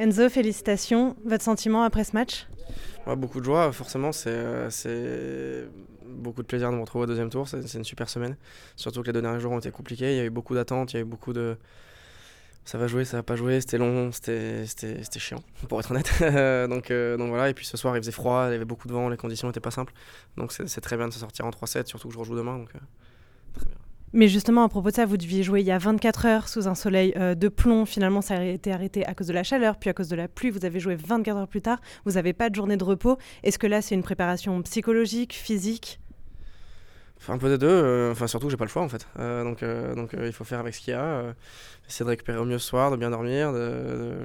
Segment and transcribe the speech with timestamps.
[0.00, 1.14] Enzo, félicitations.
[1.26, 2.46] Votre sentiment après ce match?
[3.06, 4.12] Beaucoup de joie, forcément.
[4.12, 5.68] C'est
[6.06, 7.46] beaucoup de plaisir de me retrouver au deuxième tour.
[7.46, 8.38] C'est une super semaine.
[8.76, 10.12] Surtout que les derniers jours ont été compliqués.
[10.12, 11.58] Il y a eu beaucoup d'attentes, il y a eu beaucoup de.
[12.64, 14.64] Ça va jouer, ça va pas jouer, c'était long, c'était
[15.18, 16.10] chiant, pour être honnête.
[16.70, 18.86] donc, euh, donc voilà, et puis ce soir il faisait froid, il y avait beaucoup
[18.86, 19.92] de vent, les conditions n'étaient pas simples.
[20.36, 22.58] Donc c'est très bien de se sortir en 3-7, surtout que je rejoue demain.
[22.74, 22.78] Euh.
[24.12, 26.66] Mais justement, à propos de ça, vous deviez jouer il y a 24 heures sous
[26.66, 27.84] un soleil euh, de plomb.
[27.84, 30.26] Finalement, ça a été arrêté à cause de la chaleur, puis à cause de la
[30.26, 30.50] pluie.
[30.50, 31.80] Vous avez joué 24 heures plus tard.
[32.04, 33.18] Vous n'avez pas de journée de repos.
[33.44, 35.99] Est-ce que là, c'est une préparation psychologique, physique?
[37.28, 39.06] Un peu des deux, euh, enfin surtout j'ai pas le choix en fait.
[39.18, 39.62] Euh, donc
[39.96, 41.34] donc il faut faire avec ce qu'il y a.
[41.88, 43.52] essayer de récupérer au mieux ce soir, de bien dormir.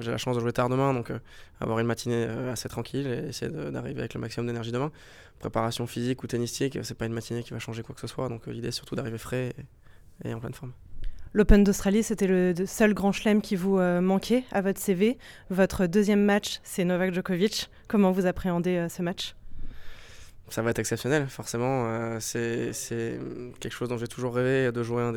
[0.00, 1.12] j'ai la chance de jouer tard demain, donc
[1.60, 4.90] avoir une matinée assez tranquille et essayer d'arriver avec le maximum d'énergie demain.
[5.38, 8.28] Préparation physique ou tennistique, c'est pas une matinée qui va changer quoi que ce soit.
[8.28, 9.52] Donc l'idée est surtout d'arriver frais
[10.24, 10.72] et, en pleine forme.
[11.34, 15.18] L'Open d'Australie, c'était le seul grand chelem qui vous manquait à votre CV.
[15.50, 17.68] Votre deuxième match, c'est Novak Djokovic.
[17.88, 19.34] Comment vous appréhendez ce match?
[20.48, 21.86] Ça va être exceptionnel, forcément.
[21.88, 23.18] Euh, c'est
[23.60, 25.12] quelque chose dont j'ai toujours rêvé, de jouer un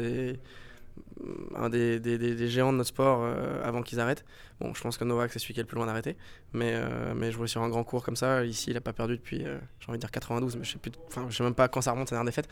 [1.70, 4.26] des, géants de notre sport euh, avant qu'ils arrêtent.
[4.60, 6.18] Bon, je pense que Novak, c'est celui qui est le plus loin d'arrêter.
[6.54, 9.18] Mais, euh, mais jouer sur un grand cours comme ça, ici, il n'a pas perdu
[9.18, 10.92] depuis, j'ai envie de dire 92, mais je sais, plus,
[11.30, 12.48] je sais même pas quand ça remonte sa dernière défaite.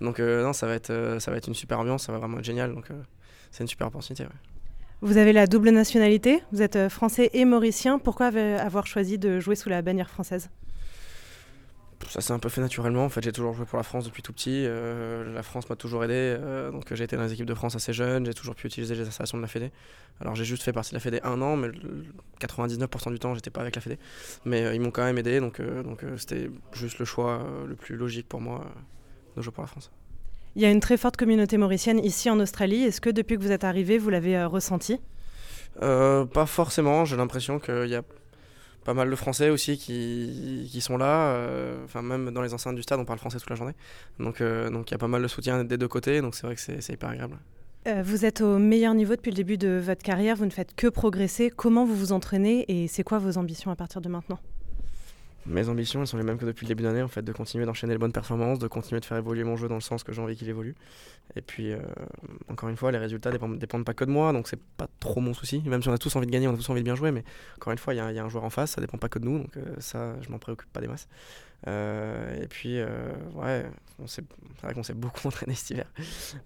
[0.00, 2.44] Donc, non, ça va, être, ça va être une super ambiance, ça va vraiment être
[2.44, 2.74] génial.
[2.74, 2.86] Donc,
[3.50, 4.24] c'est une super opportunité.
[5.00, 7.98] Vous avez la double nationalité, vous êtes français et mauricien.
[7.98, 10.48] Pourquoi avoir choisi de jouer sous la bannière française?
[12.08, 13.04] Ça s'est un peu fait naturellement.
[13.04, 14.64] En fait, j'ai toujours joué pour la France depuis tout petit.
[14.66, 16.14] Euh, la France m'a toujours aidé.
[16.14, 18.26] Euh, donc, j'ai été dans les équipes de France assez jeune.
[18.26, 19.70] J'ai toujours pu utiliser les installations de la Fédé.
[20.20, 21.68] Alors, j'ai juste fait partie de la Fédé un an, mais
[22.40, 23.98] 99% du temps, j'étais pas avec la Fédé.
[24.44, 25.40] Mais euh, ils m'ont quand même aidé.
[25.40, 28.64] Donc, donc c'était juste le choix le plus logique pour moi
[29.36, 29.90] de jouer pour la France.
[30.56, 32.82] Il y a une très forte communauté mauricienne ici en Australie.
[32.84, 35.00] Est-ce que depuis que vous êtes arrivé, vous l'avez ressenti
[35.78, 37.04] Pas forcément.
[37.04, 38.02] J'ai l'impression qu'il y a
[38.84, 41.34] pas mal de Français aussi qui, sont là.
[41.34, 43.74] Euh, enfin, même dans les enceintes du stade, on parle français toute la journée.
[44.18, 46.20] Donc, euh, donc il y a pas mal de soutien des deux côtés.
[46.20, 47.38] Donc, c'est vrai que c'est hyper agréable.
[47.88, 50.36] Euh, vous êtes au meilleur niveau depuis le début de votre carrière.
[50.36, 51.50] Vous ne faites que progresser.
[51.50, 54.38] Comment vous vous entraînez et c'est quoi vos ambitions à partir de maintenant?
[55.46, 57.64] Mes ambitions, elles sont les mêmes que depuis le début d'année, en fait, de continuer
[57.64, 60.12] d'enchaîner les bonnes performances, de continuer de faire évoluer mon jeu dans le sens que
[60.12, 60.74] j'ai envie qu'il évolue.
[61.36, 61.78] Et puis, euh,
[62.48, 65.20] encore une fois, les résultats dépendent, dépendent pas que de moi, donc c'est pas trop
[65.20, 65.62] mon souci.
[65.66, 67.10] Même si on a tous envie de gagner, on a tous envie de bien jouer,
[67.10, 67.24] mais
[67.56, 69.24] encore une fois, il y, a un joueur en face, ça dépend pas que de
[69.24, 71.08] nous, donc euh, ça, je m'en préoccupe pas des masses.
[71.66, 72.78] Euh, et puis,
[73.34, 73.66] ouais,
[74.06, 74.24] c'est
[74.62, 75.86] vrai qu'on s'est beaucoup entraîné cet hiver.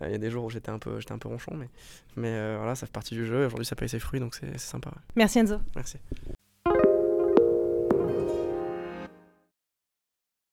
[0.02, 1.68] Il y a des jours où j'étais un peu, j'étais un peu ronchon, mais,
[2.16, 3.46] mais voilà, ça fait partie du jeu.
[3.46, 4.92] Aujourd'hui, ça paye ses fruits, donc c'est sympa.
[5.16, 5.58] Merci Enzo.
[5.74, 5.98] Merci.